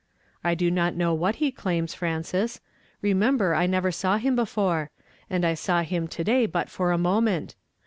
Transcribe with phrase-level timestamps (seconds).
[0.43, 2.59] "I do not know what he claims, Frances;
[3.03, 4.89] re member I never saw him before,
[5.29, 7.53] and I saw liim to tlay but for a moment